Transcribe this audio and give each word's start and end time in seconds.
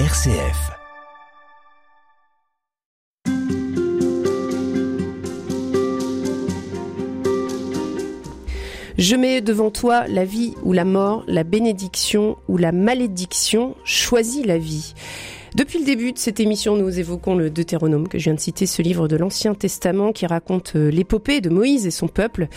RCF. 0.00 0.72
Je 8.98 9.14
mets 9.14 9.40
devant 9.40 9.70
toi 9.70 10.08
la 10.08 10.24
vie 10.24 10.54
ou 10.64 10.72
la 10.72 10.84
mort, 10.84 11.22
la 11.28 11.44
bénédiction 11.44 12.36
ou 12.48 12.56
la 12.56 12.72
malédiction, 12.72 13.76
choisis 13.84 14.44
la 14.44 14.58
vie. 14.58 14.94
Depuis 15.54 15.78
le 15.78 15.84
début 15.84 16.10
de 16.10 16.18
cette 16.18 16.40
émission, 16.40 16.76
nous 16.76 16.98
évoquons 16.98 17.36
le 17.36 17.48
Deutéronome 17.48 18.08
que 18.08 18.18
je 18.18 18.24
viens 18.24 18.34
de 18.34 18.40
citer, 18.40 18.66
ce 18.66 18.82
livre 18.82 19.06
de 19.06 19.14
l'Ancien 19.14 19.54
Testament 19.54 20.10
qui 20.10 20.26
raconte 20.26 20.74
euh, 20.74 20.90
l'épopée 20.90 21.40
de 21.40 21.50
Moïse 21.50 21.86
et 21.86 21.92
son 21.92 22.08
peuple. 22.08 22.48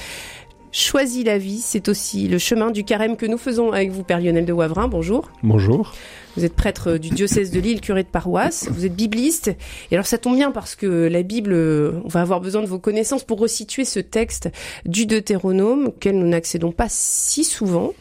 Choisis 0.80 1.25
la 1.25 1.39
vie, 1.39 1.57
c'est 1.57 1.89
aussi 1.89 2.28
le 2.28 2.38
chemin 2.38 2.70
du 2.70 2.84
carême 2.84 3.18
que 3.18 3.25
nous 3.25 3.39
faisons 3.39 3.71
avec 3.71 3.89
vous, 3.89 4.04
Père 4.04 4.21
Lionel 4.21 4.46
de 4.46 4.54
Wavrin. 4.54 4.88
Bonjour. 4.88 5.32
Bonjour. 5.42 5.96
Vous 6.36 6.46
êtes 6.46 6.54
prêtre 6.54 7.00
du 7.00 7.10
diocèse 7.10 7.50
de 7.50 7.60
Lille, 7.60 7.82
curé 7.82 8.04
de 8.04 8.07
paroisse. 8.07 8.69
Vous 8.69 8.86
êtes 8.86 8.96
bibliste. 8.96 9.47
Et 9.89 9.96
alors 9.96 10.05
ça 10.05 10.19
tombe 10.19 10.36
bien 10.36 10.52
parce 10.52 10.75
que 10.75 11.07
la 11.07 11.24
Bible, 11.24 11.55
on 11.55 12.07
va 12.07 12.21
avoir 12.21 12.42
besoin 12.42 12.61
de 12.61 12.68
vos 12.68 12.78
connaissances 12.78 13.24
pour 13.24 13.39
resituer 13.39 13.86
ce 13.86 14.00
texte 14.00 14.52
du 14.86 15.07
Deutéronome 15.07 15.88
auquel 15.88 16.19
nous 16.19 16.28
n'accédons 16.28 16.71
pas 16.71 16.89
si 16.89 17.44
souvent. 17.44 17.96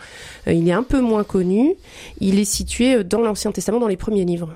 Euh, 0.47 0.53
il 0.53 0.69
est 0.69 0.73
un 0.73 0.83
peu 0.83 1.01
moins 1.01 1.25
connu. 1.25 1.77
Il 2.21 2.39
est 2.39 2.45
situé 2.45 3.03
dans 3.05 3.23
l'Ancien 3.23 3.53
Testament, 3.53 3.81
dans 3.81 3.89
les 3.89 3.97
premiers 3.97 4.27
livres. 4.27 4.55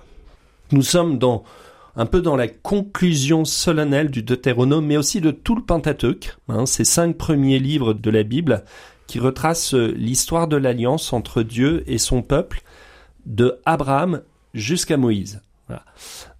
Nous 0.73 0.82
sommes 0.82 1.18
dans 1.18 1.42
un 1.96 2.06
peu 2.06 2.20
dans 2.20 2.36
la 2.36 2.48
conclusion 2.48 3.44
solennelle 3.44 4.10
du 4.10 4.22
Deutéronome, 4.22 4.86
mais 4.86 4.96
aussi 4.96 5.20
de 5.20 5.30
tout 5.30 5.54
le 5.54 5.62
Pentateuque, 5.62 6.36
hein, 6.48 6.66
ces 6.66 6.84
cinq 6.84 7.16
premiers 7.16 7.58
livres 7.58 7.94
de 7.94 8.10
la 8.10 8.22
Bible 8.22 8.64
qui 9.06 9.18
retracent 9.18 9.74
l'histoire 9.74 10.46
de 10.46 10.56
l'alliance 10.56 11.12
entre 11.12 11.42
Dieu 11.42 11.82
et 11.86 11.98
son 11.98 12.22
peuple, 12.22 12.62
de 13.26 13.58
Abraham 13.64 14.22
jusqu'à 14.54 14.96
Moïse. 14.96 15.42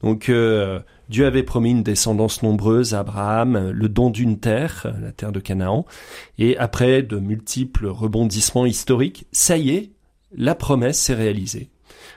Donc 0.03 0.29
euh, 0.29 0.81
Dieu 1.09 1.27
avait 1.27 1.43
promis 1.43 1.71
une 1.71 1.83
descendance 1.83 2.43
nombreuse 2.43 2.95
à 2.95 3.01
Abraham, 3.01 3.71
le 3.71 3.89
don 3.89 4.11
d'une 4.11 4.39
terre, 4.39 4.93
la 5.01 5.13
terre 5.13 5.33
de 5.33 5.41
Canaan, 5.41 5.85
et 6.39 6.57
après 6.59 7.03
de 7.03 7.19
multiples 7.19 7.87
rebondissements 7.87 8.67
historiques, 8.67 9.27
ça 9.33 9.57
y 9.57 9.71
est, 9.71 9.91
la 10.37 10.55
promesse 10.55 10.99
s'est 10.99 11.15
réalisée 11.15 11.71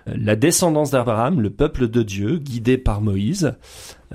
la 0.05 0.35
descendance 0.35 0.91
d'Abraham, 0.91 1.41
le 1.41 1.49
peuple 1.49 1.87
de 1.87 2.03
Dieu, 2.03 2.37
guidé 2.37 2.77
par 2.77 3.01
Moïse, 3.01 3.53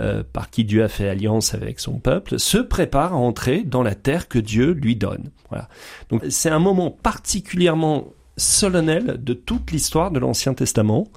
euh, 0.01 0.23
par 0.33 0.51
qui 0.51 0.65
Dieu 0.65 0.85
a 0.85 0.89
fait 0.89 1.09
alliance 1.09 1.55
avec 1.55 1.81
son 1.81 1.99
peuple, 1.99 2.39
se 2.39 2.59
prépare 2.59 3.15
à 3.15 3.17
entrer 3.17 3.63
dans 3.65 3.83
la 3.83 3.95
terre 3.95 4.29
que 4.29 4.39
Dieu 4.39 4.73
lui 4.73 4.97
donne. 4.97 5.31
Voilà. 5.49 5.69
Donc 6.11 6.23
c'est 6.29 6.51
un 6.51 6.59
moment 6.59 6.91
particulièrement 6.91 8.09
solennel 8.37 9.17
de 9.23 9.35
toute 9.35 9.71
l'histoire 9.73 10.11
de 10.11 10.19
l'Ancien 10.19 10.55
Testament. 10.55 11.09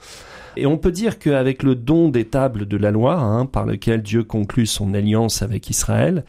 Et 0.57 0.65
on 0.65 0.77
peut 0.77 0.91
dire 0.91 1.19
qu'avec 1.19 1.63
le 1.63 1.75
don 1.75 2.09
des 2.09 2.25
tables 2.25 2.67
de 2.67 2.77
la 2.77 2.91
loi, 2.91 3.15
hein, 3.15 3.45
par 3.45 3.65
lequel 3.65 4.01
Dieu 4.01 4.23
conclut 4.23 4.65
son 4.65 4.93
alliance 4.93 5.41
avec 5.41 5.69
Israël, 5.69 6.25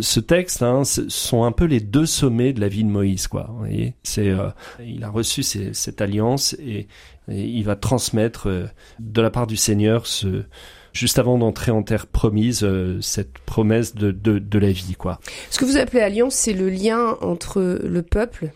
ce 0.00 0.20
texte 0.20 0.62
hein, 0.62 0.82
sont 0.84 1.44
un 1.44 1.52
peu 1.52 1.64
les 1.64 1.80
deux 1.80 2.06
sommets 2.06 2.52
de 2.52 2.60
la 2.60 2.68
vie 2.68 2.84
de 2.84 2.88
Moïse, 2.88 3.26
quoi. 3.26 3.46
Vous 3.50 3.58
voyez, 3.58 3.94
c'est 4.02 4.28
euh, 4.28 4.48
il 4.84 5.04
a 5.04 5.10
reçu 5.10 5.42
cette 5.42 6.00
alliance 6.00 6.54
et, 6.54 6.88
il 7.28 7.62
va 7.62 7.76
transmettre 7.76 8.48
euh, 8.48 8.66
de 8.98 9.22
la 9.22 9.30
part 9.30 9.46
du 9.46 9.56
Seigneur 9.56 10.06
ce 10.06 10.44
juste 10.92 11.18
avant 11.18 11.38
d'entrer 11.38 11.70
en 11.70 11.82
terre 11.82 12.06
promise, 12.06 12.64
euh, 12.64 13.00
cette 13.00 13.38
promesse 13.38 13.94
de, 13.94 14.10
de, 14.10 14.38
de, 14.38 14.58
la 14.58 14.72
vie, 14.72 14.94
quoi. 14.94 15.20
Ce 15.48 15.58
que 15.58 15.64
vous 15.64 15.78
appelez 15.78 16.02
alliance, 16.02 16.34
c'est 16.34 16.52
le 16.52 16.68
lien 16.68 17.16
entre 17.22 17.78
le 17.82 18.02
peuple 18.02 18.50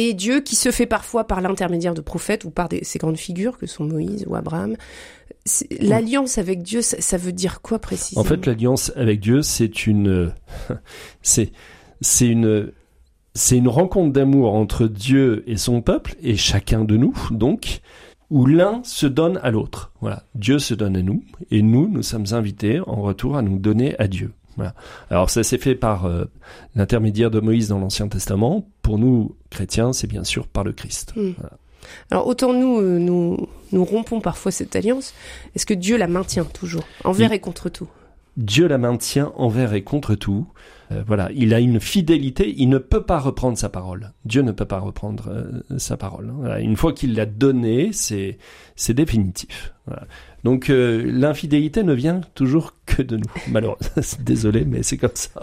et 0.00 0.14
Dieu 0.14 0.40
qui 0.40 0.54
se 0.54 0.70
fait 0.70 0.86
parfois 0.86 1.24
par 1.24 1.40
l'intermédiaire 1.40 1.92
de 1.92 2.00
prophètes 2.00 2.44
ou 2.44 2.50
par 2.50 2.68
des, 2.68 2.84
ces 2.84 3.00
grandes 3.00 3.16
figures 3.16 3.58
que 3.58 3.66
sont 3.66 3.84
Moïse 3.84 4.24
ou 4.28 4.36
Abraham. 4.36 4.76
L'alliance 5.80 6.38
avec 6.38 6.62
Dieu, 6.62 6.82
ça, 6.82 7.16
veut 7.16 7.32
dire 7.32 7.60
quoi 7.62 7.80
précisément? 7.80 8.20
En 8.20 8.24
fait, 8.24 8.46
l'alliance 8.46 8.92
avec 8.94 9.18
Dieu, 9.18 9.42
c'est 9.42 9.88
une, 9.88 10.32
c'est, 11.22 11.50
c'est 12.00 12.28
une, 12.28 12.70
c'est 13.34 13.56
une 13.56 13.66
rencontre 13.66 14.12
d'amour 14.12 14.54
entre 14.54 14.86
Dieu 14.86 15.42
et 15.48 15.56
son 15.56 15.82
peuple 15.82 16.14
et 16.22 16.36
chacun 16.36 16.84
de 16.84 16.96
nous, 16.96 17.14
donc, 17.32 17.80
où 18.30 18.46
l'un 18.46 18.80
se 18.84 19.06
donne 19.06 19.40
à 19.42 19.50
l'autre. 19.50 19.90
Voilà, 20.00 20.22
Dieu 20.36 20.60
se 20.60 20.74
donne 20.74 20.96
à 20.96 21.02
nous 21.02 21.24
et 21.50 21.60
nous, 21.60 21.88
nous 21.88 22.04
sommes 22.04 22.26
invités 22.30 22.78
en 22.86 23.02
retour 23.02 23.36
à 23.36 23.42
nous 23.42 23.58
donner 23.58 23.96
à 23.98 24.06
Dieu. 24.06 24.30
Voilà. 24.58 24.74
Alors 25.08 25.30
ça 25.30 25.44
s'est 25.44 25.56
fait 25.56 25.76
par 25.76 26.06
euh, 26.06 26.24
l'intermédiaire 26.74 27.30
de 27.30 27.38
Moïse 27.38 27.68
dans 27.68 27.78
l'Ancien 27.78 28.08
Testament. 28.08 28.66
Pour 28.82 28.98
nous, 28.98 29.36
chrétiens, 29.50 29.92
c'est 29.92 30.08
bien 30.08 30.24
sûr 30.24 30.48
par 30.48 30.64
le 30.64 30.72
Christ. 30.72 31.12
Hmm. 31.14 31.30
Alors 32.10 32.26
autant 32.26 32.52
nous, 32.52 32.80
euh, 32.80 32.98
nous, 32.98 33.48
nous 33.70 33.84
rompons 33.84 34.20
parfois 34.20 34.50
cette 34.50 34.74
alliance, 34.74 35.14
est-ce 35.54 35.64
que 35.64 35.74
Dieu 35.74 35.96
la 35.96 36.08
maintient 36.08 36.44
toujours, 36.44 36.82
envers 37.04 37.32
et 37.32 37.38
contre 37.38 37.68
tout? 37.68 37.88
Dieu 38.36 38.66
la 38.66 38.78
maintient 38.78 39.32
envers 39.36 39.74
et 39.74 39.82
contre 39.82 40.16
tout. 40.16 40.48
Euh, 40.90 41.02
voilà, 41.06 41.30
il 41.34 41.52
a 41.54 41.60
une 41.60 41.80
fidélité, 41.80 42.54
il 42.56 42.68
ne 42.68 42.78
peut 42.78 43.02
pas 43.02 43.18
reprendre 43.18 43.58
sa 43.58 43.68
parole. 43.68 44.12
Dieu 44.24 44.42
ne 44.42 44.52
peut 44.52 44.64
pas 44.64 44.78
reprendre 44.78 45.62
sa 45.76 45.96
parole. 45.96 46.32
Une 46.60 46.76
fois 46.76 46.92
qu'il 46.92 47.14
l'a 47.14 47.26
donnée, 47.26 47.90
c'est 47.92 48.38
c'est 48.74 48.94
définitif. 48.94 49.72
Donc 50.44 50.70
euh, 50.70 51.02
l'infidélité 51.04 51.82
ne 51.82 51.92
vient 51.92 52.20
toujours 52.34 52.74
que 52.86 53.02
de 53.02 53.16
nous. 53.16 53.24
Malheureusement, 53.48 54.02
désolé, 54.20 54.64
mais 54.64 54.82
c'est 54.82 54.96
comme 54.96 55.10
ça. 55.14 55.40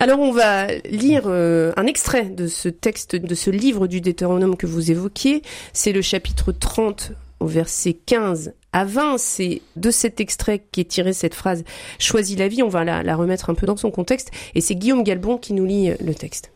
Alors 0.00 0.20
on 0.20 0.32
va 0.32 0.68
lire 0.90 1.24
euh, 1.26 1.72
un 1.76 1.86
extrait 1.86 2.26
de 2.26 2.46
ce 2.46 2.68
texte, 2.68 3.16
de 3.16 3.34
ce 3.34 3.50
livre 3.50 3.88
du 3.88 4.00
Deutéronome 4.00 4.56
que 4.56 4.66
vous 4.66 4.90
évoquiez. 4.90 5.42
C'est 5.72 5.92
le 5.92 6.02
chapitre 6.02 6.52
30 6.52 7.12
au 7.40 7.46
verset 7.46 7.94
15 7.94 8.54
à 8.72 8.84
20. 8.84 9.18
C'est 9.18 9.62
de 9.76 9.90
cet 9.90 10.20
extrait 10.20 10.66
qui 10.70 10.80
est 10.80 10.90
tiré 10.90 11.12
cette 11.12 11.34
phrase 11.34 11.64
«Choisis 11.98 12.38
la 12.38 12.48
vie». 12.48 12.62
On 12.64 12.68
va 12.68 12.84
la, 12.84 13.02
la 13.02 13.16
remettre 13.16 13.50
un 13.50 13.54
peu 13.54 13.66
dans 13.66 13.76
son 13.76 13.90
contexte. 13.90 14.30
Et 14.54 14.60
c'est 14.60 14.74
Guillaume 14.74 15.02
Galbon 15.02 15.38
qui 15.38 15.52
nous 15.52 15.64
lit 15.64 15.90
le 16.00 16.14
texte. 16.14 16.52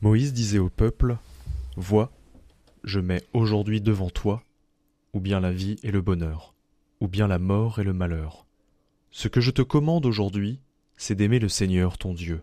Moïse 0.00 0.32
disait 0.32 0.58
au 0.58 0.68
peuple 0.68 1.16
«Vois, 1.76 2.10
je 2.84 3.00
mets 3.00 3.22
aujourd'hui 3.32 3.80
devant 3.80 4.10
toi 4.10 4.42
ou 5.12 5.20
bien 5.20 5.40
la 5.40 5.52
vie 5.52 5.76
et 5.82 5.90
le 5.90 6.00
bonheur, 6.00 6.54
ou 7.00 7.08
bien 7.08 7.26
la 7.26 7.38
mort 7.38 7.78
et 7.78 7.84
le 7.84 7.92
malheur. 7.92 8.46
Ce 9.10 9.28
que 9.28 9.40
je 9.40 9.50
te 9.50 9.62
commande 9.62 10.06
aujourd'hui, 10.06 10.60
c'est 10.96 11.14
d'aimer 11.14 11.38
le 11.38 11.48
Seigneur 11.48 11.98
ton 11.98 12.14
Dieu, 12.14 12.42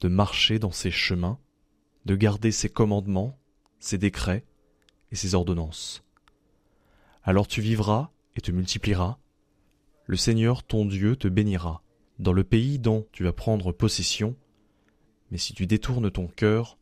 de 0.00 0.08
marcher 0.08 0.58
dans 0.58 0.72
ses 0.72 0.90
chemins, 0.90 1.38
de 2.04 2.16
garder 2.16 2.50
ses 2.50 2.68
commandements, 2.68 3.38
ses 3.78 3.98
décrets 3.98 4.44
ses 5.16 5.34
ordonnances. 5.34 6.02
Alors 7.22 7.48
tu 7.48 7.60
vivras 7.60 8.10
et 8.36 8.40
te 8.40 8.52
multiplieras, 8.52 9.18
le 10.06 10.16
Seigneur 10.16 10.62
ton 10.62 10.84
Dieu 10.84 11.16
te 11.16 11.28
bénira 11.28 11.82
dans 12.18 12.32
le 12.32 12.44
pays 12.44 12.78
dont 12.78 13.06
tu 13.12 13.24
vas 13.24 13.32
prendre 13.32 13.72
possession, 13.72 14.36
mais 15.30 15.38
si 15.38 15.52
tu 15.52 15.66
détournes 15.66 16.10
ton 16.10 16.28
cœur, 16.28 16.78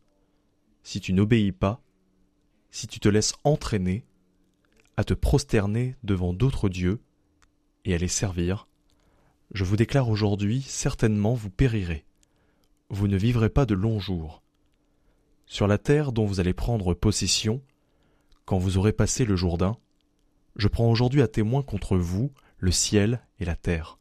si 0.83 0.99
tu 0.99 1.13
n'obéis 1.13 1.51
pas, 1.51 1.81
si 2.69 2.87
tu 2.87 2.99
te 2.99 3.09
laisses 3.09 3.33
entraîner, 3.43 4.05
à 4.97 5.03
te 5.03 5.13
prosterner 5.13 5.95
devant 6.03 6.33
d'autres 6.33 6.69
dieux 6.69 7.01
et 7.83 7.93
à 7.93 7.97
les 7.97 8.07
servir, 8.07 8.67
je 9.53 9.63
vous 9.63 9.75
déclare 9.75 10.09
aujourd'hui, 10.09 10.61
certainement 10.61 11.33
vous 11.33 11.49
périrez. 11.49 12.05
Vous 12.89 13.07
ne 13.07 13.17
vivrez 13.17 13.49
pas 13.49 13.65
de 13.65 13.73
longs 13.73 13.99
jours. 13.99 14.41
Sur 15.45 15.67
la 15.67 15.77
terre 15.77 16.11
dont 16.11 16.25
vous 16.25 16.39
allez 16.39 16.53
prendre 16.53 16.93
possession, 16.93 17.61
quand 18.45 18.57
vous 18.57 18.77
aurez 18.77 18.93
passé 18.93 19.25
le 19.25 19.35
Jourdain, 19.35 19.77
je 20.55 20.67
prends 20.67 20.89
aujourd'hui 20.89 21.21
à 21.21 21.27
témoin 21.27 21.63
contre 21.63 21.97
vous 21.97 22.31
le 22.57 22.71
ciel 22.71 23.21
et 23.39 23.45
la 23.45 23.55
terre. 23.55 23.99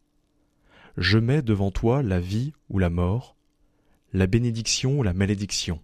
Je 0.96 1.18
mets 1.18 1.42
devant 1.42 1.70
toi 1.70 2.02
la 2.02 2.20
vie 2.20 2.52
ou 2.68 2.78
la 2.78 2.90
mort, 2.90 3.36
la 4.12 4.26
bénédiction 4.26 4.98
ou 4.98 5.02
la 5.02 5.12
malédiction. 5.12 5.82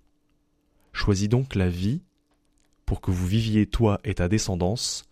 Choisis 0.93 1.29
donc 1.29 1.55
la 1.55 1.69
vie 1.69 2.03
pour 2.87 3.01
que 3.01 3.11
vous 3.11 3.27
viviez 3.27 3.67
toi 3.67 4.01
et 4.05 4.15
ta 4.15 4.29
descendance, 4.29 5.05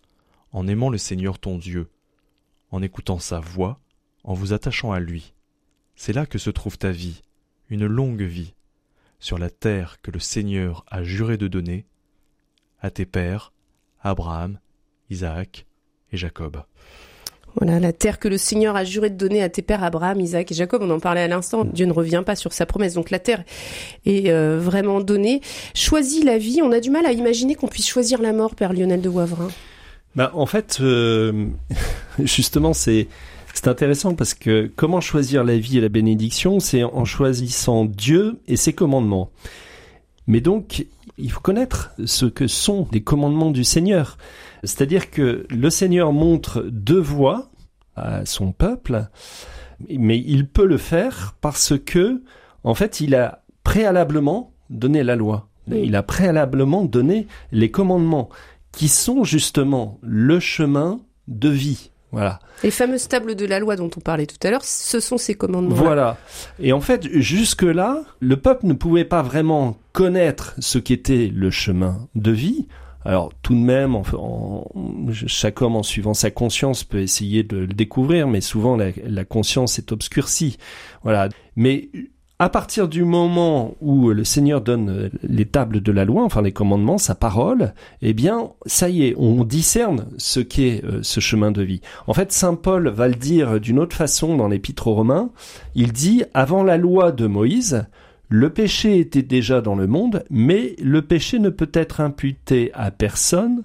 en 0.51 0.67
aimant 0.67 0.89
le 0.89 0.97
Seigneur 0.97 1.39
ton 1.39 1.57
Dieu, 1.57 1.89
en 2.71 2.81
écoutant 2.81 3.19
sa 3.19 3.39
voix, 3.39 3.79
en 4.23 4.33
vous 4.33 4.53
attachant 4.53 4.91
à 4.91 4.99
lui. 4.99 5.33
C'est 5.95 6.13
là 6.13 6.25
que 6.25 6.37
se 6.37 6.49
trouve 6.49 6.77
ta 6.77 6.91
vie, 6.91 7.21
une 7.69 7.85
longue 7.85 8.21
vie, 8.21 8.53
sur 9.19 9.37
la 9.37 9.49
terre 9.49 10.01
que 10.01 10.11
le 10.11 10.19
Seigneur 10.19 10.85
a 10.87 11.03
juré 11.03 11.37
de 11.37 11.47
donner 11.47 11.85
à 12.81 12.89
tes 12.89 13.05
pères, 13.05 13.53
Abraham, 14.01 14.59
Isaac 15.09 15.65
et 16.11 16.17
Jacob. 16.17 16.63
Voilà, 17.55 17.79
la 17.79 17.93
terre 17.93 18.19
que 18.19 18.27
le 18.27 18.37
Seigneur 18.37 18.75
a 18.75 18.83
juré 18.83 19.09
de 19.09 19.15
donner 19.15 19.41
à 19.41 19.49
tes 19.49 19.61
pères 19.61 19.83
Abraham, 19.83 20.19
Isaac 20.21 20.51
et 20.51 20.55
Jacob, 20.55 20.81
on 20.83 20.89
en 20.91 20.99
parlait 20.99 21.21
à 21.21 21.27
l'instant, 21.27 21.65
Dieu 21.65 21.85
ne 21.85 21.91
revient 21.91 22.23
pas 22.25 22.35
sur 22.35 22.53
sa 22.53 22.65
promesse, 22.65 22.93
donc 22.93 23.09
la 23.09 23.19
terre 23.19 23.43
est 24.05 24.29
euh, 24.29 24.59
vraiment 24.59 25.01
donnée. 25.01 25.41
Choisis 25.73 26.23
la 26.23 26.37
vie, 26.37 26.61
on 26.61 26.71
a 26.71 26.79
du 26.79 26.89
mal 26.89 27.05
à 27.05 27.11
imaginer 27.11 27.55
qu'on 27.55 27.67
puisse 27.67 27.87
choisir 27.87 28.21
la 28.21 28.33
mort, 28.33 28.55
Père 28.55 28.71
Lionel 28.71 29.01
de 29.01 29.09
Wavrin. 29.09 29.49
Bah, 30.15 30.31
en 30.33 30.45
fait, 30.45 30.77
euh, 30.81 31.47
justement, 32.19 32.73
c'est 32.73 33.07
c'est 33.53 33.67
intéressant 33.67 34.13
parce 34.13 34.33
que 34.35 34.71
comment 34.75 35.01
choisir 35.01 35.43
la 35.43 35.57
vie 35.57 35.79
et 35.79 35.81
la 35.81 35.89
bénédiction, 35.89 36.59
c'est 36.59 36.83
en 36.83 37.03
choisissant 37.03 37.83
Dieu 37.83 38.39
et 38.47 38.55
ses 38.55 38.73
commandements. 38.73 39.31
Mais 40.27 40.39
donc, 40.39 40.85
il 41.19 41.31
faut 41.31 41.41
connaître 41.41 41.91
ce 42.05 42.25
que 42.25 42.47
sont 42.47 42.87
les 42.91 43.01
commandements 43.01 43.51
du 43.51 43.63
Seigneur. 43.63 44.17
C'est-à-dire 44.63 45.11
que 45.11 45.45
le 45.49 45.69
Seigneur 45.69 46.13
montre 46.13 46.65
deux 46.69 46.99
voies 46.99 47.49
à 47.95 48.25
son 48.25 48.51
peuple, 48.51 49.07
mais 49.89 50.19
il 50.19 50.47
peut 50.47 50.65
le 50.65 50.77
faire 50.77 51.35
parce 51.41 51.73
que, 51.77 52.23
en 52.63 52.73
fait, 52.73 52.99
il 52.99 53.15
a 53.15 53.43
préalablement 53.63 54.53
donné 54.69 55.03
la 55.03 55.15
loi. 55.15 55.49
Il 55.71 55.95
a 55.95 56.03
préalablement 56.03 56.83
donné 56.83 57.27
les 57.51 57.69
commandements 57.69 58.29
qui 58.71 58.87
sont 58.87 59.23
justement 59.23 59.99
le 60.01 60.39
chemin 60.39 60.99
de 61.27 61.49
vie. 61.49 61.91
Voilà. 62.11 62.39
Les 62.63 62.71
fameuses 62.71 63.07
tables 63.07 63.35
de 63.35 63.45
la 63.45 63.59
loi 63.59 63.75
dont 63.75 63.89
on 63.95 63.99
parlait 63.99 64.25
tout 64.25 64.37
à 64.43 64.49
l'heure, 64.49 64.65
ce 64.65 64.99
sont 64.99 65.17
ces 65.17 65.35
commandements. 65.35 65.75
Voilà. 65.75 66.17
Et 66.59 66.73
en 66.73 66.81
fait, 66.81 67.07
jusque-là, 67.13 68.01
le 68.19 68.37
peuple 68.37 68.65
ne 68.65 68.73
pouvait 68.73 69.05
pas 69.05 69.21
vraiment 69.21 69.77
connaître 69.93 70.55
ce 70.59 70.79
qu'était 70.79 71.31
le 71.33 71.51
chemin 71.51 72.07
de 72.15 72.31
vie. 72.31 72.67
Alors 73.05 73.31
tout 73.41 73.53
de 73.53 73.59
même, 73.59 74.01
chaque 75.27 75.61
homme 75.61 75.75
en 75.75 75.83
suivant 75.83 76.13
sa 76.13 76.31
conscience 76.31 76.83
peut 76.83 76.99
essayer 76.99 77.43
de 77.43 77.57
le 77.57 77.67
découvrir, 77.67 78.27
mais 78.27 78.41
souvent 78.41 78.75
la, 78.75 78.87
la 79.05 79.23
conscience 79.23 79.79
est 79.79 79.91
obscurcie. 79.91 80.57
Voilà. 81.03 81.29
Mais 81.55 81.89
à 82.41 82.47
partir 82.47 82.87
du 82.87 83.03
moment 83.03 83.75
où 83.81 84.09
le 84.09 84.23
Seigneur 84.23 84.61
donne 84.61 84.89
euh, 84.89 85.09
les 85.23 85.45
tables 85.45 85.81
de 85.81 85.91
la 85.91 86.05
loi, 86.05 86.23
enfin 86.23 86.41
les 86.41 86.53
commandements, 86.53 86.97
sa 86.97 87.13
parole, 87.13 87.73
eh 88.01 88.13
bien, 88.13 88.51
ça 88.65 88.87
y 88.87 89.05
est, 89.05 89.15
on 89.17 89.43
discerne 89.43 90.05
ce 90.17 90.39
qu'est 90.39 90.83
euh, 90.85 91.01
ce 91.03 91.19
chemin 91.19 91.51
de 91.51 91.61
vie. 91.61 91.81
En 92.07 92.13
fait, 92.13 92.31
Saint 92.31 92.55
Paul 92.55 92.87
va 92.87 93.09
le 93.09 93.15
dire 93.15 93.59
d'une 93.59 93.77
autre 93.77 93.95
façon 93.95 94.37
dans 94.37 94.47
l'Épître 94.47 94.87
aux 94.87 94.95
Romains. 94.95 95.31
Il 95.75 95.91
dit, 95.91 96.23
avant 96.33 96.63
la 96.63 96.77
loi 96.77 97.11
de 97.11 97.27
Moïse, 97.27 97.85
le 98.29 98.49
péché 98.49 98.99
était 98.99 99.21
déjà 99.21 99.59
dans 99.59 99.75
le 99.75 99.87
monde, 99.87 100.23
mais 100.29 100.77
le 100.81 101.01
péché 101.01 101.39
ne 101.39 101.49
peut 101.49 101.71
être 101.73 101.99
imputé 101.99 102.71
à 102.73 102.89
personne 102.89 103.63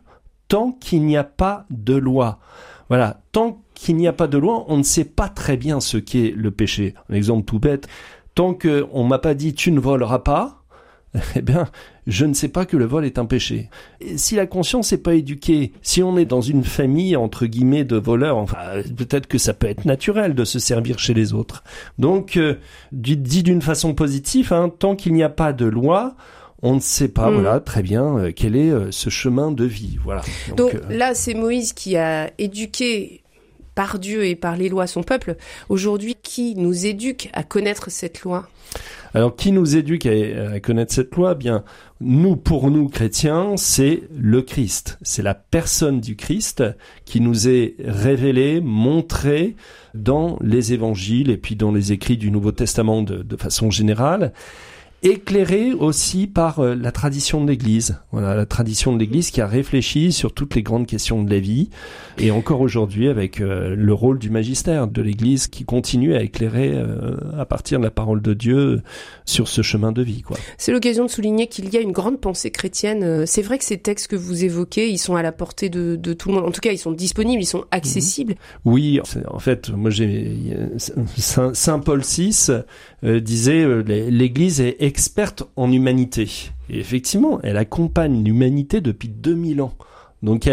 tant 0.48 0.72
qu'il 0.72 1.04
n'y 1.04 1.16
a 1.16 1.24
pas 1.24 1.64
de 1.70 1.94
loi. 1.94 2.40
Voilà, 2.88 3.20
tant 3.30 3.62
qu'il 3.74 3.96
n'y 3.96 4.08
a 4.08 4.12
pas 4.12 4.26
de 4.26 4.38
loi, 4.38 4.64
on 4.68 4.78
ne 4.78 4.82
sait 4.82 5.04
pas 5.04 5.28
très 5.28 5.56
bien 5.56 5.80
ce 5.80 5.96
qu'est 5.96 6.32
le 6.36 6.50
péché. 6.50 6.94
Un 7.08 7.14
exemple 7.14 7.44
tout 7.44 7.58
bête, 7.58 7.88
tant 8.34 8.54
qu'on 8.54 9.04
m'a 9.04 9.18
pas 9.18 9.34
dit 9.34 9.54
tu 9.54 9.72
ne 9.72 9.80
voleras 9.80 10.20
pas, 10.20 10.64
eh 11.36 11.42
bien, 11.42 11.68
je 12.06 12.26
ne 12.26 12.34
sais 12.34 12.48
pas 12.48 12.66
que 12.66 12.76
le 12.76 12.84
vol 12.84 13.04
est 13.04 13.18
un 13.18 13.24
péché. 13.24 13.70
si 14.16 14.34
la 14.34 14.46
conscience 14.46 14.92
n'est 14.92 14.98
pas 14.98 15.14
éduquée, 15.14 15.72
si 15.82 16.02
on 16.02 16.16
est 16.16 16.24
dans 16.24 16.40
une 16.40 16.64
famille 16.64 17.16
entre 17.16 17.46
guillemets 17.46 17.84
de 17.84 17.96
voleurs, 17.96 18.36
enfin, 18.36 18.58
peut-être 18.96 19.26
que 19.26 19.38
ça 19.38 19.54
peut 19.54 19.68
être 19.68 19.84
naturel 19.84 20.34
de 20.34 20.44
se 20.44 20.58
servir 20.58 20.98
chez 20.98 21.14
les 21.14 21.32
autres. 21.32 21.62
Donc, 21.98 22.36
euh, 22.36 22.56
dit 22.92 23.42
d'une 23.42 23.62
façon 23.62 23.94
positive, 23.94 24.52
hein, 24.52 24.70
tant 24.76 24.96
qu'il 24.96 25.14
n'y 25.14 25.22
a 25.22 25.28
pas 25.28 25.52
de 25.52 25.66
loi, 25.66 26.16
on 26.62 26.74
ne 26.74 26.80
sait 26.80 27.08
pas, 27.08 27.30
mm. 27.30 27.34
voilà, 27.34 27.60
très 27.60 27.82
bien, 27.82 28.18
euh, 28.18 28.32
quel 28.34 28.56
est 28.56 28.70
euh, 28.70 28.90
ce 28.90 29.10
chemin 29.10 29.52
de 29.52 29.64
vie, 29.64 29.98
voilà. 30.02 30.22
Donc, 30.56 30.76
là, 30.88 31.14
c'est 31.14 31.34
Moïse 31.34 31.72
qui 31.72 31.96
a 31.96 32.30
éduqué 32.38 33.23
par 33.74 33.98
Dieu 33.98 34.24
et 34.24 34.36
par 34.36 34.56
les 34.56 34.68
lois 34.68 34.86
son 34.86 35.02
peuple, 35.02 35.36
aujourd'hui, 35.68 36.16
qui 36.22 36.54
nous 36.56 36.86
éduque 36.86 37.30
à 37.32 37.42
connaître 37.42 37.90
cette 37.90 38.22
loi? 38.22 38.48
Alors, 39.12 39.36
qui 39.36 39.52
nous 39.52 39.76
éduque 39.76 40.06
à, 40.06 40.58
connaître 40.60 40.92
cette 40.92 41.14
loi? 41.14 41.34
Bien, 41.34 41.62
nous, 42.00 42.36
pour 42.36 42.70
nous 42.70 42.88
chrétiens, 42.88 43.56
c'est 43.56 44.02
le 44.16 44.42
Christ. 44.42 44.98
C'est 45.02 45.22
la 45.22 45.34
personne 45.34 46.00
du 46.00 46.16
Christ 46.16 46.64
qui 47.04 47.20
nous 47.20 47.48
est 47.48 47.76
révélée, 47.78 48.60
montrée 48.60 49.54
dans 49.94 50.38
les 50.40 50.72
évangiles 50.72 51.30
et 51.30 51.36
puis 51.36 51.54
dans 51.54 51.70
les 51.70 51.92
écrits 51.92 52.16
du 52.16 52.32
Nouveau 52.32 52.50
Testament 52.50 53.02
de 53.02 53.36
façon 53.36 53.70
générale 53.70 54.32
éclairé 55.04 55.72
aussi 55.74 56.26
par 56.26 56.60
euh, 56.60 56.74
la 56.74 56.90
tradition 56.90 57.44
de 57.44 57.50
l'Église. 57.50 57.98
Voilà, 58.10 58.34
la 58.34 58.46
tradition 58.46 58.92
de 58.94 58.98
l'Église 58.98 59.30
qui 59.30 59.42
a 59.42 59.46
réfléchi 59.46 60.12
sur 60.12 60.32
toutes 60.32 60.54
les 60.54 60.62
grandes 60.62 60.86
questions 60.86 61.22
de 61.22 61.30
la 61.30 61.38
vie, 61.38 61.68
et 62.18 62.30
encore 62.30 62.62
aujourd'hui 62.62 63.08
avec 63.08 63.40
euh, 63.40 63.76
le 63.76 63.92
rôle 63.92 64.18
du 64.18 64.30
magistère 64.30 64.88
de 64.88 65.02
l'Église 65.02 65.46
qui 65.46 65.64
continue 65.64 66.14
à 66.14 66.22
éclairer 66.22 66.72
euh, 66.74 67.16
à 67.38 67.44
partir 67.44 67.78
de 67.78 67.84
la 67.84 67.90
parole 67.90 68.22
de 68.22 68.32
Dieu 68.32 68.82
sur 69.26 69.46
ce 69.46 69.60
chemin 69.60 69.92
de 69.92 70.02
vie. 70.02 70.22
Quoi. 70.22 70.38
C'est 70.56 70.72
l'occasion 70.72 71.04
de 71.04 71.10
souligner 71.10 71.48
qu'il 71.48 71.72
y 71.72 71.76
a 71.76 71.80
une 71.80 71.92
grande 71.92 72.20
pensée 72.20 72.50
chrétienne. 72.50 73.26
C'est 73.26 73.42
vrai 73.42 73.58
que 73.58 73.64
ces 73.64 73.78
textes 73.78 74.08
que 74.08 74.16
vous 74.16 74.44
évoquez, 74.44 74.88
ils 74.88 74.98
sont 74.98 75.16
à 75.16 75.22
la 75.22 75.32
portée 75.32 75.68
de, 75.68 75.96
de 75.96 76.12
tout 76.14 76.30
le 76.30 76.36
monde. 76.36 76.44
En 76.46 76.50
tout 76.50 76.60
cas, 76.60 76.72
ils 76.72 76.78
sont 76.78 76.92
disponibles, 76.92 77.42
ils 77.42 77.46
sont 77.46 77.64
accessibles. 77.70 78.36
Oui, 78.64 79.00
en 79.28 79.38
fait, 79.38 79.68
moi 79.70 79.90
j'ai 79.90 80.32
Saint, 81.18 81.78
Paul 81.80 82.00
VI 82.00 82.50
disait 83.02 83.66
l'Église 83.84 84.60
est 84.60 84.93
experte 84.94 85.42
en 85.56 85.72
humanité. 85.72 86.52
Et 86.70 86.78
effectivement, 86.78 87.40
elle 87.42 87.56
accompagne 87.56 88.22
l'humanité 88.22 88.80
depuis 88.80 89.08
2000 89.08 89.60
ans. 89.60 89.74
Donc 90.22 90.48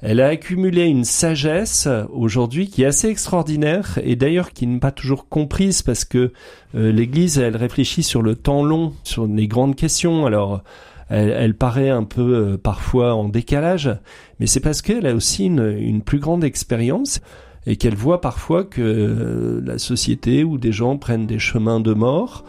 elle, 0.00 0.20
a 0.20 0.28
accumulé 0.28 0.84
une 0.84 1.02
sagesse 1.02 1.88
aujourd'hui 2.12 2.68
qui 2.68 2.84
est 2.84 2.86
assez 2.86 3.08
extraordinaire 3.08 3.98
et 4.04 4.14
d'ailleurs 4.14 4.52
qui 4.52 4.68
n'est 4.68 4.78
pas 4.78 4.92
toujours 4.92 5.28
comprise 5.28 5.82
parce 5.82 6.04
que 6.04 6.32
euh, 6.76 6.92
l'Église, 6.92 7.40
elle 7.40 7.56
réfléchit 7.56 8.04
sur 8.04 8.22
le 8.22 8.36
temps 8.36 8.62
long, 8.62 8.92
sur 9.02 9.26
les 9.26 9.48
grandes 9.48 9.74
questions. 9.74 10.24
Alors 10.24 10.62
elle, 11.08 11.56
paraît 11.56 11.90
un 11.90 12.04
peu 12.04 12.52
euh, 12.52 12.56
parfois 12.58 13.14
en 13.14 13.28
décalage, 13.28 13.90
mais 14.38 14.46
c'est 14.46 14.60
parce 14.60 14.82
qu'elle 14.82 15.04
a 15.04 15.14
aussi 15.16 15.46
une, 15.46 16.00
plus 16.02 16.20
grande 16.20 16.44
expérience 16.44 17.20
et 17.66 17.74
qu'elle 17.74 17.96
voit 17.96 18.20
parfois 18.20 18.62
que 18.62 18.80
euh, 18.80 19.60
la 19.64 19.78
société 19.78 20.44
ou 20.44 20.58
des 20.58 20.70
gens 20.70 20.96
prennent 20.96 21.26
des 21.26 21.40
chemins 21.40 21.80
de 21.80 21.92
mort 21.92 22.44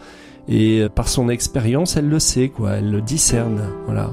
et 0.48 0.80
euh, 0.80 0.88
par 0.88 1.08
son 1.08 1.28
expérience, 1.28 1.96
elle 1.96 2.08
le 2.08 2.18
sait, 2.18 2.48
quoi. 2.48 2.72
Elle 2.72 2.90
le 2.90 3.00
discerne, 3.00 3.62
voilà. 3.86 4.10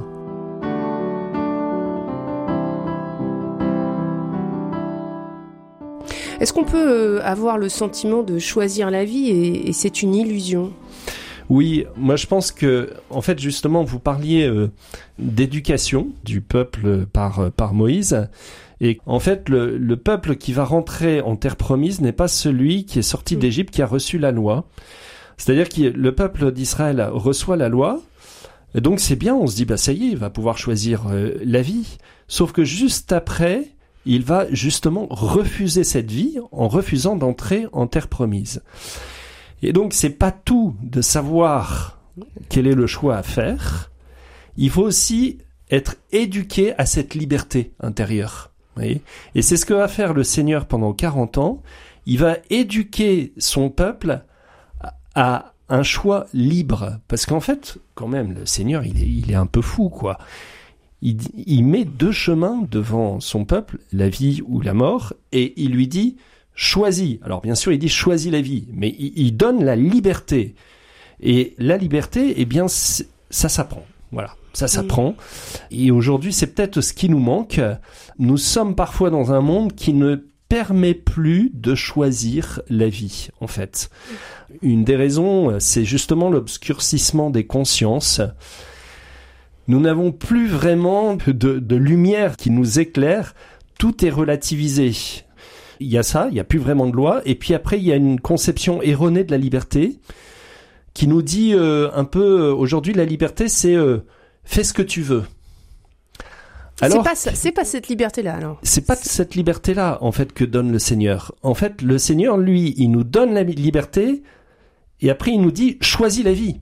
Est-ce 6.39 6.53
qu'on 6.53 6.63
peut 6.63 7.17
euh, 7.17 7.21
avoir 7.23 7.57
le 7.57 7.67
sentiment 7.67 8.23
de 8.23 8.39
choisir 8.39 8.91
la 8.91 9.03
vie 9.03 9.29
et, 9.29 9.73
c'est 9.73 10.01
une 10.01 10.15
illusion? 10.15 10.71
Oui, 11.49 11.85
moi 11.97 12.15
je 12.15 12.27
pense 12.27 12.51
que, 12.51 12.93
en 13.09 13.21
fait, 13.21 13.39
justement, 13.39 13.83
vous 13.83 13.99
parliez 13.99 14.47
euh, 14.47 14.69
d'éducation 15.17 16.09
du 16.23 16.41
peuple 16.41 17.05
par, 17.11 17.51
par 17.51 17.73
Moïse. 17.73 18.29
Et 18.81 18.99
en 19.05 19.19
fait, 19.19 19.49
le, 19.49 19.77
le, 19.77 19.97
peuple 19.97 20.35
qui 20.35 20.53
va 20.53 20.63
rentrer 20.63 21.19
en 21.19 21.35
terre 21.35 21.57
promise 21.57 21.99
n'est 21.99 22.13
pas 22.13 22.29
celui 22.29 22.85
qui 22.85 22.99
est 22.99 23.01
sorti 23.01 23.35
mm. 23.35 23.39
d'Égypte, 23.39 23.73
qui 23.73 23.81
a 23.81 23.87
reçu 23.87 24.19
la 24.19 24.31
loi. 24.31 24.67
C'est-à-dire 25.39 25.69
que 25.69 25.97
le 25.97 26.13
peuple 26.13 26.51
d'Israël 26.51 27.01
reçoit 27.11 27.55
la 27.55 27.69
loi, 27.69 28.01
donc 28.75 28.99
c'est 28.99 29.15
bien, 29.15 29.33
on 29.33 29.47
se 29.47 29.55
dit, 29.55 29.65
bah 29.65 29.77
ça 29.77 29.93
y 29.93 30.05
est, 30.05 30.11
il 30.11 30.17
va 30.17 30.29
pouvoir 30.29 30.57
choisir 30.57 31.07
euh, 31.07 31.39
la 31.43 31.61
vie. 31.61 31.97
Sauf 32.27 32.51
que 32.51 32.65
juste 32.65 33.13
après, 33.13 33.69
il 34.05 34.23
va 34.23 34.45
justement 34.51 35.07
refuser 35.09 35.85
cette 35.85 36.11
vie 36.11 36.37
en 36.51 36.67
refusant 36.67 37.15
d'entrer 37.15 37.67
en 37.71 37.87
terre 37.87 38.09
promise. 38.09 38.61
Et 39.63 39.71
donc 39.71 39.93
c'est 39.93 40.11
pas 40.11 40.31
tout 40.31 40.75
de 40.83 41.01
savoir 41.01 41.99
quel 42.49 42.67
est 42.67 42.75
le 42.75 42.85
choix 42.85 43.15
à 43.15 43.23
faire. 43.23 43.91
Il 44.57 44.69
faut 44.69 44.83
aussi 44.83 45.39
être 45.71 45.95
éduqué 46.11 46.73
à 46.77 46.85
cette 46.85 47.15
liberté 47.15 47.71
intérieure. 47.79 48.51
Et 48.81 49.01
c'est 49.41 49.57
ce 49.57 49.65
que 49.65 49.73
va 49.73 49.87
faire 49.87 50.13
le 50.13 50.23
Seigneur 50.23 50.65
pendant 50.65 50.93
40 50.93 51.37
ans. 51.37 51.61
Il 52.05 52.19
va 52.19 52.37
éduquer 52.49 53.33
son 53.37 53.69
peuple 53.69 54.21
à 55.19 55.53
un 55.67 55.83
choix 55.83 56.27
libre. 56.33 56.99
Parce 57.09 57.25
qu'en 57.25 57.41
fait, 57.41 57.77
quand 57.93 58.07
même, 58.07 58.31
le 58.31 58.45
Seigneur, 58.45 58.85
il 58.85 59.03
est, 59.03 59.07
il 59.07 59.31
est 59.31 59.35
un 59.35 59.45
peu 59.45 59.61
fou, 59.61 59.89
quoi. 59.89 60.17
Il, 61.01 61.17
il, 61.45 61.63
met 61.65 61.83
deux 61.83 62.13
chemins 62.13 62.65
devant 62.71 63.19
son 63.19 63.43
peuple, 63.43 63.79
la 63.91 64.07
vie 64.07 64.41
ou 64.47 64.61
la 64.61 64.73
mort, 64.73 65.13
et 65.33 65.53
il 65.61 65.71
lui 65.71 65.87
dit, 65.87 66.15
choisis. 66.55 67.17
Alors 67.21 67.41
bien 67.41 67.55
sûr, 67.55 67.73
il 67.73 67.79
dit 67.79 67.89
choisis 67.89 68.31
la 68.31 68.41
vie, 68.41 68.67
mais 68.73 68.95
il, 68.97 69.11
il 69.17 69.37
donne 69.37 69.63
la 69.63 69.75
liberté. 69.75 70.55
Et 71.21 71.53
la 71.57 71.77
liberté, 71.77 72.35
eh 72.37 72.45
bien, 72.45 72.67
ça 72.69 73.49
s'apprend. 73.49 73.85
Voilà, 74.13 74.35
ça 74.53 74.69
s'apprend. 74.69 75.15
Et 75.69 75.91
aujourd'hui, 75.91 76.31
c'est 76.31 76.47
peut-être 76.47 76.79
ce 76.79 76.93
qui 76.93 77.09
nous 77.09 77.19
manque. 77.19 77.59
Nous 78.19 78.37
sommes 78.37 78.73
parfois 78.73 79.09
dans 79.09 79.33
un 79.33 79.41
monde 79.41 79.73
qui 79.75 79.93
ne 79.93 80.29
permet 80.49 80.95
plus 80.95 81.51
de 81.53 81.75
choisir 81.75 82.61
la 82.69 82.89
vie, 82.89 83.29
en 83.39 83.47
fait. 83.47 83.89
Une 84.61 84.83
des 84.83 84.95
raisons, 84.95 85.59
c'est 85.59 85.85
justement 85.85 86.29
l'obscurcissement 86.29 87.29
des 87.29 87.45
consciences. 87.45 88.21
Nous 89.69 89.79
n'avons 89.79 90.11
plus 90.11 90.47
vraiment 90.47 91.15
de, 91.27 91.75
lumière 91.75 92.37
qui 92.37 92.49
nous 92.49 92.79
éclaire. 92.79 93.35
Tout 93.77 94.03
est 94.03 94.09
relativisé. 94.09 94.93
Il 95.79 95.87
y 95.87 95.97
a 95.99 96.01
ça, 96.01 96.25
il 96.29 96.33
n'y 96.33 96.39
a 96.39 96.43
plus 96.43 96.57
vraiment 96.57 96.87
de 96.87 96.95
loi. 96.95 97.21
Et 97.25 97.35
puis 97.35 97.53
après, 97.53 97.77
il 97.77 97.85
y 97.85 97.91
a 97.91 97.95
une 97.95 98.19
conception 98.19 98.81
erronée 98.81 99.23
de 99.23 99.29
la 99.29 99.37
liberté 99.37 99.99
qui 100.95 101.07
nous 101.07 101.21
dit 101.21 101.53
euh, 101.53 101.91
un 101.93 102.03
peu, 102.03 102.41
euh, 102.41 102.53
aujourd'hui, 102.55 102.93
la 102.93 103.05
liberté, 103.05 103.47
c'est 103.47 103.75
euh, 103.75 103.99
fais 104.43 104.63
ce 104.63 104.73
que 104.73 104.81
tu 104.81 105.03
veux. 105.03 105.23
Alors, 106.81 107.05
c'est 107.15 107.51
pas, 107.51 107.61
pas 107.61 107.65
cette 107.65 107.87
liberté-là, 107.87 108.35
alors. 108.35 108.59
C'est 108.63 108.85
pas 108.85 108.95
cette 108.95 109.35
liberté-là, 109.35 109.97
en 110.01 110.11
fait, 110.11 110.33
que 110.33 110.45
donne 110.45 110.71
le 110.71 110.79
Seigneur. 110.79 111.33
En 111.43 111.53
fait, 111.53 111.81
le 111.81 111.97
Seigneur, 111.97 112.37
lui, 112.37 112.73
il 112.77 112.89
nous 112.91 113.03
donne 113.03 113.33
la 113.33 113.43
liberté, 113.43 114.23
et 115.01 115.09
après, 115.09 115.31
il 115.31 115.41
nous 115.41 115.51
dit, 115.51 115.77
choisis 115.81 116.23
la 116.23 116.33
vie. 116.33 116.59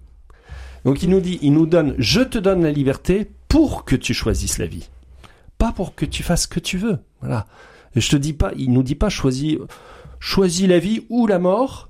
Donc 0.87 1.03
il 1.03 1.09
nous 1.09 1.19
dit, 1.19 1.37
il 1.41 1.51
nous 1.51 1.65
donne, 1.65 1.95
je 1.97 2.21
te 2.21 2.37
donne 2.37 2.63
la 2.63 2.71
liberté 2.71 3.29
pour 3.49 3.83
que 3.83 3.97
tu 3.97 4.13
choisisses 4.13 4.57
la 4.57 4.67
vie, 4.67 4.89
pas 5.57 5.73
pour 5.73 5.95
que 5.95 6.05
tu 6.05 6.23
fasses 6.23 6.43
ce 6.43 6.47
que 6.47 6.61
tu 6.61 6.77
veux. 6.77 6.99
Voilà. 7.19 7.45
Et 7.93 7.99
je 7.99 8.09
te 8.09 8.15
dis 8.15 8.31
pas, 8.31 8.53
il 8.55 8.71
nous 8.71 8.83
dit 8.83 8.95
pas 8.95 9.09
choisis, 9.09 9.57
choisis 10.19 10.65
la 10.65 10.79
vie 10.79 11.05
ou 11.09 11.27
la 11.27 11.39
mort 11.39 11.89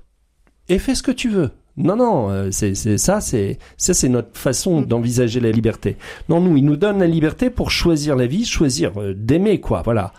et 0.68 0.80
fais 0.80 0.96
ce 0.96 1.04
que 1.04 1.12
tu 1.12 1.28
veux. 1.28 1.52
Non, 1.78 1.96
non, 1.96 2.30
euh, 2.30 2.48
c'est 2.50 2.74
ça, 2.74 3.20
c'est 3.20 3.58
ça, 3.76 3.94
c'est 3.94 4.08
notre 4.08 4.36
façon 4.36 4.80
mm. 4.80 4.86
d'envisager 4.86 5.40
la 5.40 5.50
liberté. 5.50 5.96
Non, 6.28 6.40
nous, 6.40 6.56
il 6.56 6.64
nous 6.64 6.76
donne 6.76 6.98
la 6.98 7.06
liberté 7.06 7.50
pour 7.50 7.70
choisir 7.70 8.16
la 8.16 8.26
vie, 8.26 8.44
choisir 8.44 8.92
euh, 9.00 9.14
d'aimer, 9.14 9.60
quoi. 9.60 9.82
Voilà. 9.84 10.12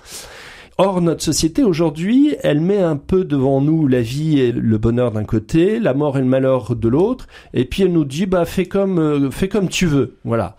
Or, 0.82 1.02
notre 1.02 1.22
société 1.22 1.62
aujourd'hui, 1.62 2.38
elle 2.42 2.62
met 2.62 2.82
un 2.82 2.96
peu 2.96 3.26
devant 3.26 3.60
nous 3.60 3.86
la 3.86 4.00
vie 4.00 4.40
et 4.40 4.54
le 4.54 4.78
bonheur 4.78 5.12
d'un 5.12 5.26
côté, 5.26 5.78
la 5.78 5.94
mort 5.94 6.18
et 6.18 6.22
le 6.22 6.26
malheur 6.26 6.74
de 6.74 6.88
l'autre, 6.88 7.28
et 7.54 7.66
puis 7.66 7.84
elle 7.84 7.92
nous 7.92 8.06
dit 8.06 8.26
bah 8.26 8.46
fais 8.46 8.66
comme 8.66 8.98
euh, 8.98 9.30
fais 9.30 9.50
comme 9.50 9.68
tu 9.68 9.88
veux, 9.88 10.16
voilà. 10.24 10.56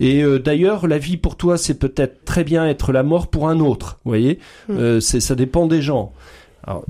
Et 0.00 0.22
euh, 0.22 0.38
d'ailleurs, 0.38 0.86
la 0.86 0.98
vie 0.98 1.16
pour 1.16 1.38
toi, 1.38 1.56
c'est 1.56 1.78
peut-être 1.78 2.26
très 2.26 2.44
bien 2.44 2.68
être 2.68 2.92
la 2.92 3.02
mort 3.02 3.28
pour 3.28 3.48
un 3.48 3.58
autre, 3.58 4.00
vous 4.04 4.10
voyez? 4.10 4.38
Hmm. 4.68 4.76
Euh, 4.76 5.00
c'est 5.00 5.20
ça 5.20 5.34
dépend 5.34 5.66
des 5.66 5.80
gens. 5.80 6.12
Alors, 6.66 6.84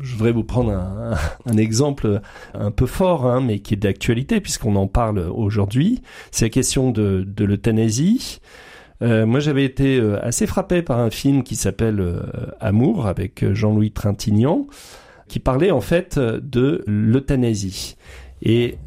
je 0.00 0.12
voudrais 0.12 0.32
vous 0.32 0.44
prendre 0.44 0.72
un, 0.72 1.14
un, 1.46 1.56
exemple 1.56 2.20
un 2.54 2.70
peu 2.70 2.86
fort, 2.86 3.26
hein, 3.26 3.40
mais 3.40 3.60
qui 3.60 3.74
est 3.74 3.78
d'actualité 3.78 4.40
puisqu'on 4.40 4.76
en 4.76 4.86
parle 4.86 5.18
aujourd'hui. 5.18 6.02
C'est 6.30 6.46
la 6.46 6.50
question 6.50 6.90
de, 6.90 7.24
de 7.26 7.44
l'euthanasie. 7.44 8.40
Euh, 9.02 9.26
moi, 9.26 9.40
j'avais 9.40 9.64
été 9.64 9.98
euh, 9.98 10.18
assez 10.24 10.46
frappé 10.46 10.82
par 10.82 10.98
un 10.98 11.10
film 11.10 11.42
qui 11.42 11.56
s'appelle 11.56 12.00
euh, 12.00 12.22
Amour 12.60 13.06
avec 13.06 13.44
Jean-Louis 13.52 13.92
Trintignant, 13.92 14.66
qui 15.28 15.38
parlait 15.38 15.70
en 15.70 15.80
fait 15.80 16.18
de 16.18 16.82
l'euthanasie. 16.86 17.96
Et 18.42 18.78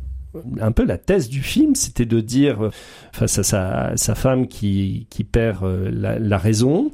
un 0.62 0.72
peu 0.72 0.86
la 0.86 0.98
thèse 0.98 1.30
du 1.30 1.42
film, 1.42 1.76
c'était 1.76 2.06
de 2.06 2.20
dire 2.22 2.70
face 3.12 3.40
à 3.40 3.44
sa, 3.44 3.92
sa 3.96 4.16
femme 4.16 4.48
qui, 4.48 5.08
qui 5.10 5.24
perd 5.24 5.66
la, 5.66 6.20
la, 6.20 6.38
raison, 6.38 6.92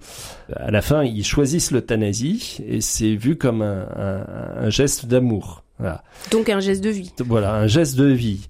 à 0.55 0.71
la 0.71 0.81
fin, 0.81 1.03
ils 1.03 1.25
choisissent 1.25 1.71
l'euthanasie 1.71 2.59
et 2.65 2.81
c'est 2.81 3.15
vu 3.15 3.35
comme 3.37 3.61
un, 3.61 3.87
un, 3.95 4.65
un 4.65 4.69
geste 4.69 5.05
d'amour. 5.05 5.63
Voilà. 5.79 6.03
Donc 6.31 6.49
un 6.49 6.59
geste 6.59 6.83
de 6.83 6.89
vie. 6.89 7.11
Voilà, 7.25 7.55
un 7.55 7.67
geste 7.67 7.97
de 7.97 8.05
vie. 8.05 8.47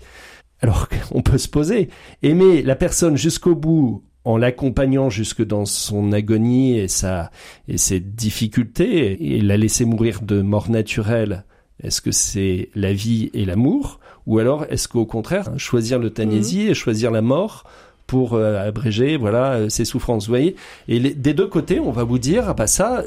Alors 0.61 0.87
on 1.11 1.21
peut 1.21 1.37
se 1.37 1.47
poser, 1.47 1.89
aimer 2.23 2.61
la 2.61 2.75
personne 2.75 3.17
jusqu'au 3.17 3.55
bout 3.55 4.03
en 4.23 4.37
l'accompagnant 4.37 5.09
jusque 5.09 5.45
dans 5.45 5.65
son 5.65 6.11
agonie 6.11 6.79
et 6.79 6.87
sa 6.87 7.31
et 7.67 7.77
ses 7.77 7.99
difficultés 7.99 9.35
et 9.35 9.41
la 9.41 9.57
laisser 9.57 9.85
mourir 9.85 10.21
de 10.21 10.41
mort 10.41 10.69
naturelle. 10.69 11.45
Est-ce 11.83 12.01
que 12.01 12.11
c'est 12.11 12.69
la 12.75 12.93
vie 12.93 13.29
et 13.33 13.45
l'amour 13.45 13.99
ou 14.25 14.39
alors 14.39 14.65
est-ce 14.69 14.87
qu'au 14.87 15.05
contraire 15.05 15.51
choisir 15.57 15.99
l'euthanasie 15.99 16.65
mmh. 16.65 16.69
et 16.69 16.73
choisir 16.73 17.11
la 17.11 17.21
mort 17.21 17.63
pour 18.07 18.33
euh, 18.33 18.67
abréger 18.67 19.17
voilà 19.17 19.53
euh, 19.53 19.69
ses 19.69 19.85
souffrances 19.85 20.25
vous 20.25 20.31
voyez? 20.31 20.55
Et 20.87 20.99
des 20.99 21.33
deux 21.33 21.47
côtés 21.47 21.79
on 21.79 21.91
va 21.91 22.03
vous 22.03 22.17
dire 22.17 22.45
ah 22.47 22.53
bah 22.53 22.67
ça 22.67 23.03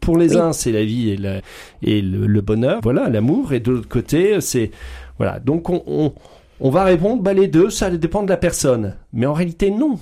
pour 0.00 0.16
les 0.16 0.36
uns 0.36 0.52
c'est 0.52 0.72
la 0.72 0.84
vie 0.84 1.10
et, 1.10 1.16
la, 1.16 1.40
et 1.82 2.00
le, 2.00 2.40
bonheur 2.40 2.80
voilà 2.82 3.08
l'amour 3.08 3.52
et 3.52 3.60
de 3.60 3.72
l'autre 3.72 3.88
côté 3.88 4.40
c'est 4.40 4.70
voilà. 5.18 5.38
Donc 5.38 5.70
on, 5.70 5.82
on, 5.86 6.12
on 6.60 6.70
va 6.70 6.84
répondre 6.84 7.22
bah 7.22 7.32
les 7.32 7.48
deux 7.48 7.70
ça 7.70 7.90
dépend 7.90 8.22
de 8.22 8.28
la 8.28 8.36
personne. 8.36 8.96
Mais 9.12 9.26
en 9.26 9.32
réalité 9.32 9.70
non. 9.70 9.98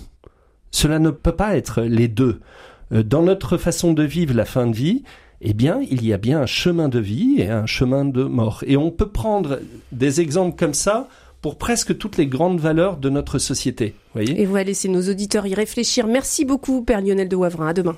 Cela 0.70 0.98
ne 0.98 1.10
peut 1.10 1.32
pas 1.32 1.56
être 1.56 1.82
les 1.82 2.08
deux. 2.08 2.40
Euh, 2.92 3.02
dans 3.02 3.22
notre 3.22 3.56
façon 3.56 3.92
de 3.92 4.02
vivre 4.02 4.34
la 4.34 4.44
fin 4.44 4.66
de 4.66 4.74
vie, 4.74 5.02
eh 5.40 5.54
bien, 5.54 5.80
il 5.90 6.04
y 6.04 6.12
a 6.12 6.18
bien 6.18 6.40
un 6.40 6.46
chemin 6.46 6.88
de 6.88 6.98
vie 6.98 7.36
et 7.38 7.48
un 7.48 7.66
chemin 7.66 8.04
de 8.04 8.24
mort. 8.24 8.62
Et 8.66 8.76
on 8.76 8.90
peut 8.90 9.08
prendre 9.08 9.60
des 9.90 10.20
exemples 10.20 10.56
comme 10.58 10.74
ça 10.74 11.08
pour 11.40 11.56
presque 11.56 11.96
toutes 11.96 12.18
les 12.18 12.26
grandes 12.26 12.60
valeurs 12.60 12.98
de 12.98 13.08
notre 13.08 13.38
société. 13.38 13.94
Voyez? 14.12 14.40
Et 14.40 14.46
on 14.46 14.52
va 14.52 14.62
laisser 14.62 14.88
nos 14.88 15.08
auditeurs 15.08 15.46
y 15.46 15.54
réfléchir. 15.54 16.06
Merci 16.06 16.44
beaucoup, 16.44 16.82
Père 16.82 17.00
Lionel 17.00 17.28
de 17.28 17.36
Wavrin. 17.36 17.68
À 17.68 17.72
demain. 17.72 17.96